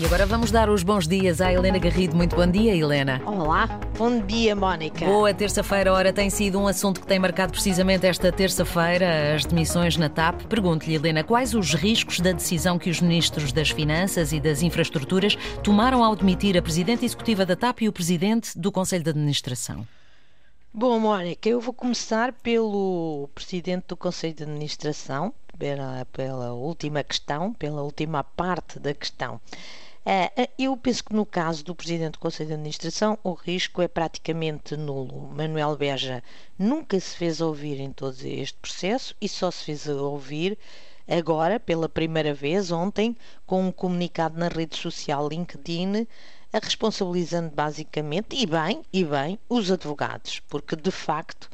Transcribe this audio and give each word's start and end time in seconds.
E 0.00 0.06
agora 0.06 0.24
vamos 0.24 0.50
dar 0.50 0.70
os 0.70 0.82
bons 0.82 1.06
dias 1.06 1.42
à 1.42 1.52
Helena 1.52 1.78
Garrido. 1.78 2.16
Muito 2.16 2.34
bom 2.34 2.46
dia, 2.46 2.74
Helena. 2.74 3.20
Olá, 3.26 3.66
bom 3.98 4.18
dia, 4.18 4.56
Mónica. 4.56 5.04
Boa 5.04 5.34
terça-feira. 5.34 5.92
Ora, 5.92 6.10
tem 6.10 6.30
sido 6.30 6.58
um 6.58 6.66
assunto 6.66 7.02
que 7.02 7.06
tem 7.06 7.18
marcado 7.18 7.52
precisamente 7.52 8.06
esta 8.06 8.32
terça-feira, 8.32 9.34
as 9.34 9.44
demissões 9.44 9.98
na 9.98 10.08
TAP. 10.08 10.44
Pergunto-lhe, 10.44 10.94
Helena, 10.94 11.22
quais 11.22 11.52
os 11.52 11.74
riscos 11.74 12.18
da 12.18 12.32
decisão 12.32 12.78
que 12.78 12.88
os 12.88 12.98
ministros 13.02 13.52
das 13.52 13.68
Finanças 13.68 14.32
e 14.32 14.40
das 14.40 14.62
Infraestruturas 14.62 15.36
tomaram 15.62 16.02
ao 16.02 16.16
demitir 16.16 16.56
a 16.56 16.62
Presidente 16.62 17.04
Executiva 17.04 17.44
da 17.44 17.54
TAP 17.54 17.82
e 17.82 17.88
o 17.88 17.92
Presidente 17.92 18.58
do 18.58 18.72
Conselho 18.72 19.04
de 19.04 19.10
Administração? 19.10 19.86
Bom, 20.72 20.98
Mónica, 20.98 21.46
eu 21.46 21.60
vou 21.60 21.74
começar 21.74 22.32
pelo 22.32 23.28
Presidente 23.34 23.88
do 23.88 23.98
Conselho 23.98 24.32
de 24.32 24.44
Administração, 24.44 25.34
pela, 25.58 26.06
pela 26.10 26.54
última 26.54 27.04
questão, 27.04 27.52
pela 27.52 27.82
última 27.82 28.24
parte 28.24 28.80
da 28.80 28.94
questão. 28.94 29.38
É, 30.04 30.42
é, 30.42 30.50
eu 30.58 30.76
penso 30.76 31.04
que 31.04 31.14
no 31.14 31.26
caso 31.26 31.62
do 31.62 31.74
Presidente 31.74 32.12
do 32.12 32.18
Conselho 32.18 32.48
de 32.48 32.54
Administração 32.54 33.18
o 33.22 33.32
risco 33.32 33.82
é 33.82 33.88
praticamente 33.88 34.76
nulo. 34.76 35.28
Manuel 35.34 35.76
Beja 35.76 36.22
nunca 36.58 36.98
se 36.98 37.16
fez 37.16 37.40
ouvir 37.40 37.78
em 37.80 37.92
todo 37.92 38.16
este 38.24 38.58
processo 38.58 39.14
e 39.20 39.28
só 39.28 39.50
se 39.50 39.64
fez 39.64 39.86
ouvir 39.86 40.58
agora, 41.06 41.58
pela 41.58 41.88
primeira 41.88 42.32
vez, 42.32 42.70
ontem, 42.70 43.16
com 43.44 43.66
um 43.66 43.72
comunicado 43.72 44.38
na 44.38 44.48
rede 44.48 44.76
social 44.76 45.28
LinkedIn, 45.28 46.06
responsabilizando 46.52 47.50
basicamente, 47.50 48.36
e 48.36 48.46
bem, 48.46 48.82
e 48.92 49.04
bem, 49.04 49.38
os 49.48 49.70
advogados, 49.70 50.40
porque 50.48 50.76
de 50.76 50.90
facto 50.90 51.50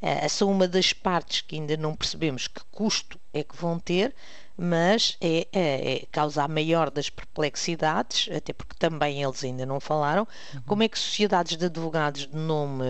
é, 0.00 0.26
são 0.28 0.50
uma 0.50 0.66
das 0.66 0.92
partes 0.92 1.42
que 1.42 1.56
ainda 1.56 1.76
não 1.76 1.94
percebemos 1.94 2.48
que 2.48 2.62
custo 2.70 3.20
é 3.32 3.44
que 3.44 3.56
vão 3.56 3.78
ter, 3.78 4.14
mas 4.62 5.16
é, 5.22 5.48
é, 5.52 5.94
é 5.94 6.06
causa 6.12 6.44
a 6.44 6.48
maior 6.48 6.90
das 6.90 7.08
perplexidades, 7.08 8.28
até 8.30 8.52
porque 8.52 8.76
também 8.78 9.22
eles 9.22 9.42
ainda 9.42 9.64
não 9.64 9.80
falaram, 9.80 10.28
uhum. 10.54 10.60
como 10.66 10.82
é 10.82 10.88
que 10.88 10.98
sociedades 10.98 11.56
de 11.56 11.64
advogados 11.64 12.26
de 12.26 12.36
nome 12.36 12.84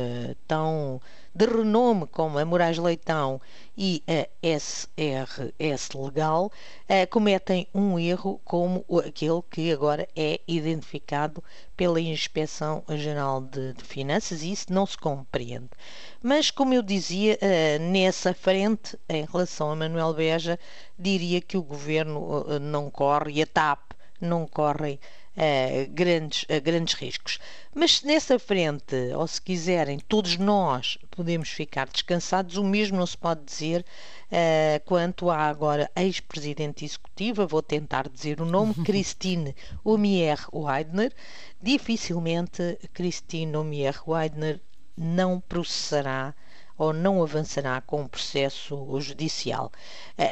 tão 0.48 1.00
de 1.32 1.46
renome 1.46 2.06
como 2.08 2.38
a 2.38 2.44
Moraes 2.44 2.76
Leitão 2.76 3.40
e 3.78 4.02
a 4.06 4.28
SRS 4.42 5.94
Legal 5.94 6.46
uh, 6.46 7.06
cometem 7.08 7.68
um 7.72 7.98
erro 7.98 8.40
como 8.44 8.84
aquele 8.98 9.40
que 9.48 9.72
agora 9.72 10.08
é 10.16 10.40
identificado 10.46 11.42
pela 11.76 12.00
Inspeção 12.00 12.82
Geral 12.90 13.40
de, 13.40 13.72
de 13.74 13.84
Finanças 13.84 14.42
e 14.42 14.52
isso 14.52 14.72
não 14.72 14.84
se 14.84 14.98
compreende. 14.98 15.70
Mas, 16.22 16.50
como 16.50 16.74
eu 16.74 16.82
dizia, 16.82 17.38
uh, 17.40 17.82
nessa 17.90 18.34
frente, 18.34 18.98
em 19.08 19.24
relação 19.24 19.70
a 19.70 19.76
Manuel 19.76 20.12
Beja, 20.12 20.58
diria 20.98 21.40
que 21.40 21.56
o 21.60 21.64
governo 21.64 22.20
uh, 22.20 22.58
não 22.58 22.90
corre 22.90 23.32
e 23.34 23.42
a 23.42 23.46
TAP 23.46 23.92
não 24.20 24.46
correm 24.46 24.98
uh, 25.36 25.90
grandes, 25.92 26.42
uh, 26.44 26.60
grandes 26.62 26.94
riscos. 26.94 27.38
Mas 27.74 28.02
nessa 28.02 28.38
frente, 28.38 28.94
ou 29.14 29.26
se 29.26 29.40
quiserem, 29.40 29.98
todos 29.98 30.36
nós 30.36 30.98
podemos 31.10 31.48
ficar 31.48 31.86
descansados, 31.88 32.56
o 32.56 32.64
mesmo 32.64 32.98
não 32.98 33.06
se 33.06 33.16
pode 33.16 33.44
dizer 33.44 33.84
uh, 34.26 34.84
quanto 34.84 35.30
à 35.30 35.38
agora 35.38 35.90
ex-presidente 35.96 36.84
executiva, 36.84 37.46
vou 37.46 37.62
tentar 37.62 38.08
dizer 38.08 38.40
o 38.40 38.46
nome, 38.46 38.74
Christine 38.84 39.54
Omier 39.84 40.38
Weidner. 40.52 41.12
Dificilmente 41.62 42.78
Christine 42.92 43.56
Omier 43.56 44.00
Weidner 44.06 44.60
não 44.96 45.40
processará 45.40 46.34
ou 46.80 46.94
não 46.94 47.22
avançará 47.22 47.78
com 47.82 48.02
o 48.02 48.08
processo 48.08 48.98
judicial. 49.00 49.70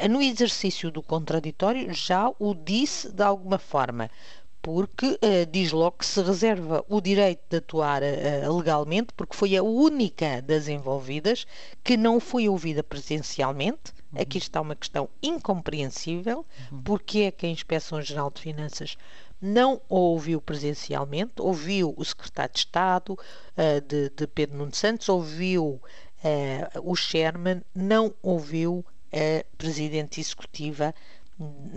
No 0.09 0.19
exercício 0.19 0.89
do 0.89 1.03
contraditório 1.03 1.93
já 1.93 2.27
o 2.39 2.55
disse 2.55 3.11
de 3.11 3.21
alguma 3.21 3.59
forma 3.59 4.09
porque 4.61 5.05
uh, 5.05 5.45
diz 5.49 5.71
logo 5.71 5.99
que 5.99 6.05
se 6.05 6.21
reserva 6.21 6.83
o 6.89 6.99
direito 6.99 7.41
de 7.49 7.57
atuar 7.57 8.01
uh, 8.03 8.57
legalmente, 8.57 9.13
porque 9.15 9.35
foi 9.35 9.55
a 9.55 9.63
única 9.63 10.41
das 10.41 10.67
envolvidas 10.67 11.45
que 11.83 11.95
não 11.95 12.19
foi 12.19 12.49
ouvida 12.49 12.83
presencialmente. 12.83 13.93
Uhum. 14.11 14.21
Aqui 14.21 14.37
está 14.37 14.59
uma 14.59 14.75
questão 14.75 15.07
incompreensível, 15.23 16.45
uhum. 16.71 16.81
porque 16.81 17.19
é 17.19 17.31
que 17.31 17.45
a 17.45 17.49
Inspeção 17.49 18.01
Geral 18.01 18.29
de 18.29 18.41
Finanças 18.41 18.97
não 19.41 19.79
ouviu 19.87 20.41
presencialmente, 20.41 21.33
ouviu 21.39 21.93
o 21.95 22.03
secretário 22.03 22.53
de 22.53 22.59
Estado 22.59 23.13
uh, 23.13 23.81
de, 23.87 24.09
de, 24.09 24.27
Pedro 24.27 24.57
Nuno 24.57 24.75
Santos, 24.75 25.07
ouviu 25.07 25.81
o 26.83 26.95
Sherman, 26.95 27.61
não 27.73 28.13
ouviu 28.21 28.85
a 29.11 29.43
Presidente 29.57 30.19
Executiva 30.19 30.93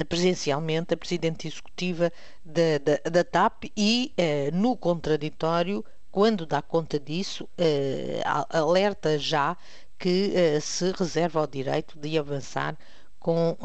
presencialmente 0.09 0.93
a 0.93 0.97
Presidente 0.97 1.47
Executiva 1.47 2.13
da, 2.45 2.79
da, 2.79 3.11
da 3.11 3.25
TAP 3.25 3.65
e, 3.77 4.13
eh, 4.17 4.51
no 4.53 4.77
contraditório, 4.77 5.85
quando 6.11 6.45
dá 6.45 6.61
conta 6.61 6.99
disso, 6.99 7.49
eh, 7.57 8.21
alerta 8.51 9.19
já 9.19 9.57
que 9.99 10.33
eh, 10.35 10.61
se 10.61 10.91
reserva 10.93 11.43
o 11.43 11.47
direito 11.47 11.97
de 11.99 12.19
avançar 12.19 12.77
com 13.21 13.57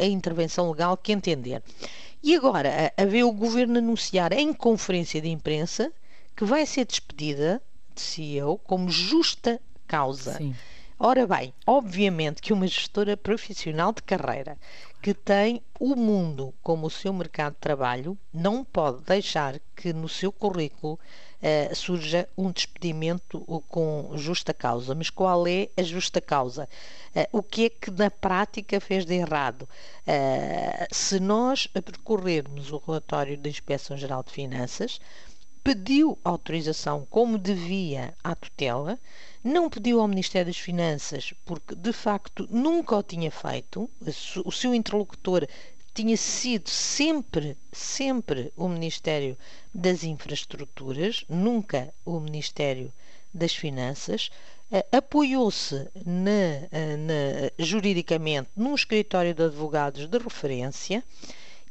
a 0.00 0.06
intervenção 0.06 0.70
legal 0.70 0.96
que 0.96 1.12
entender. 1.12 1.62
E 2.22 2.34
agora, 2.34 2.90
a 2.96 3.04
ver 3.04 3.24
o 3.24 3.32
Governo 3.32 3.76
anunciar 3.76 4.32
em 4.32 4.54
conferência 4.54 5.20
de 5.20 5.28
imprensa 5.28 5.92
que 6.34 6.46
vai 6.46 6.64
ser 6.64 6.86
despedida 6.86 7.60
de 7.94 8.00
CEO 8.00 8.56
como 8.56 8.88
justa 8.88 9.60
causa. 9.92 10.34
Sim. 10.38 10.54
Ora 10.98 11.26
bem, 11.26 11.52
obviamente 11.66 12.40
que 12.40 12.52
uma 12.52 12.66
gestora 12.66 13.16
profissional 13.16 13.92
de 13.92 14.02
carreira 14.02 14.56
que 15.02 15.12
tem 15.12 15.60
o 15.80 15.96
mundo 15.96 16.54
como 16.62 16.86
o 16.86 16.90
seu 16.90 17.12
mercado 17.12 17.54
de 17.54 17.58
trabalho 17.58 18.16
não 18.32 18.64
pode 18.64 19.02
deixar 19.02 19.60
que 19.74 19.92
no 19.92 20.08
seu 20.08 20.30
currículo 20.30 20.94
uh, 20.94 21.74
surja 21.74 22.28
um 22.38 22.52
despedimento 22.52 23.40
com 23.68 24.12
justa 24.14 24.54
causa. 24.54 24.94
Mas 24.94 25.10
qual 25.10 25.44
é 25.44 25.68
a 25.76 25.82
justa 25.82 26.20
causa? 26.20 26.68
Uh, 27.16 27.38
o 27.38 27.42
que 27.42 27.64
é 27.64 27.68
que 27.68 27.90
na 27.90 28.08
prática 28.08 28.80
fez 28.80 29.04
de 29.04 29.14
errado? 29.14 29.68
Uh, 30.06 30.86
se 30.92 31.18
nós 31.18 31.66
percorrermos 31.66 32.70
o 32.70 32.78
relatório 32.86 33.36
da 33.36 33.48
Inspeção 33.48 33.96
Geral 33.96 34.22
de 34.22 34.30
Finanças, 34.30 35.00
pediu 35.64 36.18
autorização 36.24 37.06
como 37.10 37.38
devia 37.38 38.14
à 38.22 38.34
tutela, 38.34 38.98
não 39.42 39.68
pediu 39.68 40.00
ao 40.00 40.08
Ministério 40.08 40.46
das 40.52 40.58
Finanças 40.58 41.34
porque 41.44 41.74
de 41.74 41.92
facto 41.92 42.46
nunca 42.50 42.96
o 42.96 43.02
tinha 43.02 43.30
feito, 43.30 43.90
o 44.44 44.52
seu 44.52 44.74
interlocutor 44.74 45.46
tinha 45.94 46.16
sido 46.16 46.68
sempre, 46.70 47.56
sempre 47.72 48.52
o 48.56 48.66
Ministério 48.68 49.36
das 49.74 50.04
Infraestruturas, 50.04 51.24
nunca 51.28 51.92
o 52.04 52.18
Ministério 52.18 52.92
das 53.34 53.54
Finanças, 53.54 54.30
apoiou-se 54.90 55.88
juridicamente 57.58 58.48
num 58.56 58.74
escritório 58.74 59.34
de 59.34 59.42
advogados 59.42 60.06
de 60.06 60.18
referência 60.18 61.04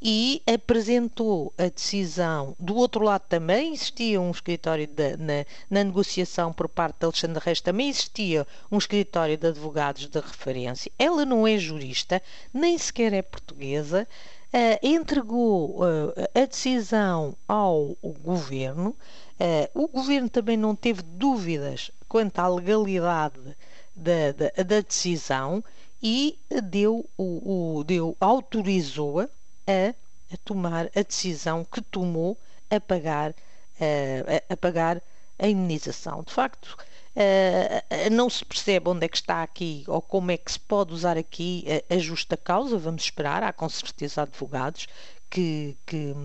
e 0.01 0.41
apresentou 0.51 1.53
a 1.57 1.67
decisão. 1.67 2.56
Do 2.59 2.75
outro 2.75 3.06
lado 3.06 3.22
também 3.29 3.73
existia 3.73 4.19
um 4.19 4.31
escritório 4.31 4.88
de, 4.88 5.16
na, 5.17 5.45
na, 5.69 5.84
negociação 5.84 6.51
por 6.51 6.67
parte 6.67 7.00
de 7.00 7.06
Alexandre 7.06 7.44
Reis, 7.44 7.62
também 7.62 7.89
existia 7.89 8.47
um 8.72 8.79
escritório 8.79 9.38
de 9.38 9.47
advogados 9.47 10.07
de 10.07 10.19
referência. 10.19 10.91
Ela 10.97 11.23
não 11.23 11.47
é 11.47 11.57
jurista, 11.59 12.22
nem 12.51 12.78
sequer 12.78 13.13
é 13.13 13.22
portuguesa. 13.22 14.07
Uh, 14.53 14.85
entregou 14.85 15.81
uh, 15.81 16.13
a 16.35 16.45
decisão 16.45 17.38
ao 17.47 17.95
governo. 18.22 18.95
Uh, 19.40 19.84
o 19.84 19.88
governo 19.88 20.29
também 20.29 20.57
não 20.57 20.75
teve 20.75 21.01
dúvidas 21.01 21.91
quanto 22.09 22.40
à 22.40 22.47
legalidade 22.47 23.40
da, 23.95 24.31
da, 24.34 24.63
da 24.63 24.81
decisão 24.81 25.63
e 26.03 26.38
deu, 26.63 27.07
o, 27.17 27.78
o 27.78 27.84
deu 27.85 28.17
autorizou-a 28.19 29.29
a, 29.67 29.94
a 30.33 30.38
tomar 30.44 30.89
a 30.95 31.01
decisão 31.01 31.63
que 31.63 31.81
tomou 31.81 32.38
a 32.69 32.79
pagar, 32.79 33.34
a, 33.79 34.53
a 34.53 34.58
pagar 34.58 35.02
a 35.37 35.47
indenização. 35.47 36.23
De 36.23 36.34
facto, 36.34 36.78
não 38.11 38.29
se 38.29 38.46
percebe 38.46 38.90
onde 38.90 39.05
é 39.05 39.09
que 39.09 39.17
está 39.17 39.43
aqui 39.43 39.84
ou 39.87 40.02
como 40.02 40.31
é 40.31 40.37
que 40.37 40.52
se 40.52 40.59
pode 40.59 40.93
usar 40.93 41.17
aqui 41.17 41.66
a, 41.90 41.97
justa 41.97 42.37
causa. 42.37 42.78
Vamos 42.78 43.03
esperar. 43.03 43.43
Há 43.43 43.52
com 43.52 43.67
certeza 43.67 44.22
advogados 44.22 44.87
que, 45.29 45.75
que, 45.85 46.16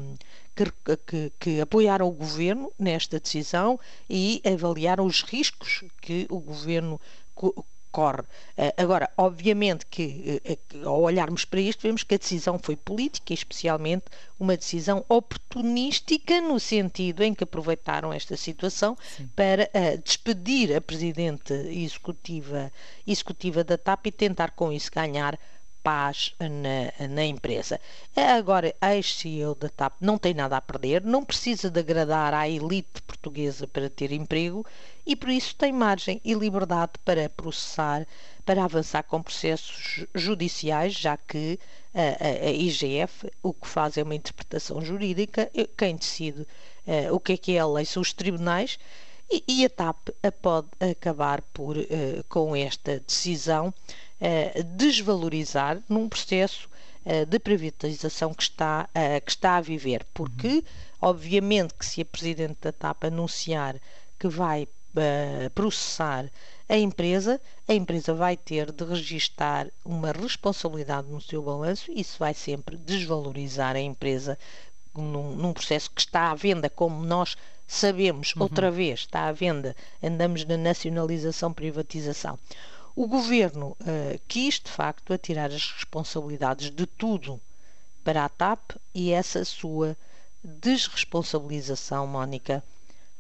que, 1.07 1.33
que 1.39 1.61
apoiaram 1.61 2.07
o 2.09 2.13
governo 2.13 2.73
nesta 2.79 3.19
decisão 3.19 3.81
e 4.09 4.41
avaliaram 4.45 5.05
os 5.05 5.23
riscos 5.23 5.85
que 6.01 6.27
o 6.29 6.39
governo 6.39 7.01
corre. 7.97 8.25
Eh, 8.59 8.75
agora, 8.77 9.09
obviamente 9.17 9.87
que 9.87 10.43
eh, 10.45 10.53
eh, 10.53 10.85
ao 10.85 11.01
olharmos 11.01 11.47
para 11.47 11.61
isto, 11.61 11.81
vemos 11.81 12.03
que 12.03 12.15
a 12.15 12.19
decisão 12.19 12.59
foi 12.63 12.77
política, 12.77 13.33
especialmente 13.33 14.05
uma 14.39 14.55
decisão 14.55 15.03
oportunística, 15.09 16.43
no 16.43 16.61
sentido 16.61 17.25
em 17.25 17.33
que 17.33 17.45
aproveitaram 17.45 18.13
esta 18.13 18.37
situação 18.37 18.99
Sim. 19.17 19.31
para 19.35 19.71
despedir 20.05 20.77
a 20.77 20.81
presidente 20.83 21.55
executiva, 21.55 22.71
executiva 23.07 23.65
da 23.65 23.79
TAP 23.79 24.09
e 24.09 24.13
tentar 24.13 24.51
com 24.51 24.71
isso 24.71 24.91
ganhar 24.93 25.39
paz 25.87 26.35
na, 26.41 27.07
na 27.07 27.25
empresa. 27.25 27.81
Agora, 28.17 28.75
a 28.81 28.97
ex-CEO 28.97 29.55
da 29.55 29.69
TAP 29.69 29.93
não 30.01 30.19
tem 30.19 30.35
nada 30.35 30.57
a 30.57 30.61
perder, 30.61 31.05
não 31.05 31.25
precisa 31.25 31.71
de 31.71 31.79
agradar 31.79 32.35
à 32.35 32.49
elite 32.49 33.01
portuguesa 33.03 33.69
para 33.69 33.89
ter 33.89 34.11
emprego 34.11 34.67
e 35.07 35.15
por 35.15 35.29
isso 35.29 35.55
tem 35.55 35.73
margem 35.73 36.21
e 36.25 36.35
liberdade 36.35 36.95
para 37.05 37.29
processar, 37.29 38.05
para 38.45 38.65
avançar 38.65 39.05
com 39.05 39.23
processos 39.23 40.05
judiciais, 40.13 40.93
já 40.93 41.17
que 41.17 41.57
a, 41.95 42.47
a, 42.47 42.49
a 42.49 42.51
IGF 42.51 43.31
o 43.41 43.55
que 43.55 43.69
faz 43.69 43.97
é 43.97 44.03
uma 44.03 44.17
interpretação 44.17 44.85
jurídica, 44.85 45.49
quem 45.79 45.95
decide 45.95 46.41
uh, 46.43 47.15
o 47.15 47.21
que 47.21 47.35
é 47.35 47.37
que 47.37 47.57
é 47.57 47.61
a 47.61 47.67
lei 47.67 47.85
são 47.85 48.03
os 48.03 48.13
tribunais 48.13 48.77
e, 49.31 49.65
a 49.65 49.69
TAP 49.69 50.09
a 50.23 50.31
pode 50.31 50.69
acabar 50.81 51.43
por, 51.53 51.77
uh, 51.77 51.85
com 52.29 52.55
esta 52.55 53.01
decisão, 53.01 53.75
uh, 54.21 54.63
desvalorizar 54.77 55.81
num 55.89 56.09
processo 56.09 56.69
de 57.29 57.39
privatização 57.39 58.35
que 58.35 58.43
está, 58.43 58.89
que 59.25 59.31
está 59.31 59.59
a 59.59 59.61
viver. 59.61 60.05
Porque, 60.13 60.49
uhum. 60.49 60.63
obviamente, 61.03 61.73
que 61.75 61.87
se 61.87 62.01
a 62.01 62.05
Presidente 62.05 62.57
da 62.61 62.73
TAP 62.73 63.05
anunciar 63.05 63.77
que 64.19 64.27
vai 64.27 64.67
processar 65.55 66.29
a 66.69 66.77
empresa, 66.77 67.41
a 67.69 67.75
empresa 67.75 68.13
vai 68.13 68.37
ter 68.37 68.73
de 68.73 68.85
registar 68.85 69.69
uma 69.85 70.11
responsabilidade 70.11 71.09
no 71.09 71.21
seu 71.21 71.43
balanço 71.43 71.93
e 71.93 72.01
isso 72.01 72.19
vai 72.19 72.35
sempre 72.35 72.77
desvalorizar 72.77 73.77
a 73.77 73.81
empresa 73.81 74.37
num, 74.97 75.37
num 75.37 75.53
processo 75.53 75.91
que 75.91 76.01
está 76.01 76.31
à 76.31 76.35
venda, 76.35 76.69
como 76.69 77.05
nós 77.05 77.37
sabemos, 77.67 78.35
uhum. 78.35 78.43
outra 78.43 78.71
vez, 78.71 79.01
está 79.01 79.27
à 79.27 79.33
venda, 79.33 79.77
andamos 80.03 80.45
na 80.45 80.57
nacionalização, 80.57 81.53
privatização. 81.53 82.39
O 82.97 83.07
governo 83.07 83.77
uh, 83.83 84.19
quis, 84.27 84.59
de 84.59 84.71
facto, 84.71 85.13
atirar 85.13 85.51
as 85.51 85.71
responsabilidades 85.71 86.71
de 86.71 86.87
tudo 86.87 87.39
para 88.03 88.25
a 88.25 88.29
TAP 88.31 88.71
e 88.95 89.13
essa 89.13 89.45
sua 89.45 89.95
desresponsabilização, 90.43 92.07
Mónica, 92.07 92.65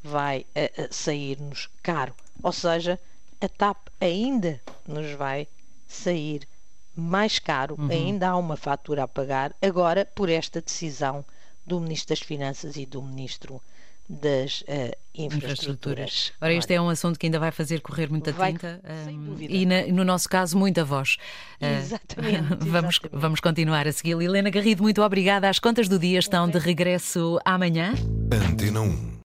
vai 0.02 0.46
uh, 0.56 0.88
sair-nos 0.90 1.68
caro. 1.82 2.14
Ou 2.42 2.52
seja, 2.52 2.98
a 3.38 3.48
TAP 3.48 3.88
ainda 4.00 4.62
nos 4.88 5.10
vai 5.12 5.46
sair 5.86 6.48
mais 6.94 7.38
caro, 7.38 7.76
uhum. 7.78 7.90
ainda 7.90 8.30
há 8.30 8.36
uma 8.38 8.56
fatura 8.56 9.02
a 9.02 9.08
pagar, 9.08 9.54
agora 9.60 10.06
por 10.06 10.30
esta 10.30 10.62
decisão 10.62 11.22
do 11.66 11.78
Ministro 11.78 12.16
das 12.16 12.20
Finanças 12.20 12.76
e 12.76 12.86
do 12.86 13.02
Ministro 13.02 13.60
das 14.08 14.62
uh, 14.62 14.96
infraestruturas. 15.14 16.32
Ora, 16.40 16.54
este 16.54 16.74
é 16.74 16.80
um 16.80 16.88
assunto 16.88 17.18
que 17.18 17.26
ainda 17.26 17.38
vai 17.38 17.50
fazer 17.50 17.80
correr 17.80 18.08
muita 18.10 18.32
vai, 18.32 18.52
tinta 18.52 18.80
um, 19.08 19.36
e, 19.40 19.66
na, 19.66 19.86
no 19.86 20.04
nosso 20.04 20.28
caso, 20.28 20.56
muita 20.56 20.84
voz. 20.84 21.16
Exatamente. 21.60 22.52
Uh, 22.52 22.56
vamos, 22.70 22.96
exatamente. 22.96 23.20
vamos 23.20 23.40
continuar 23.40 23.86
a 23.86 23.92
seguir. 23.92 24.20
Helena 24.20 24.50
Garrido, 24.50 24.82
muito 24.82 25.02
obrigada. 25.02 25.48
As 25.48 25.58
contas 25.58 25.88
do 25.88 25.98
dia 25.98 26.18
estão 26.18 26.48
de 26.48 26.58
regresso 26.58 27.38
amanhã. 27.44 27.94
Antena 28.50 28.80
1. 28.80 29.14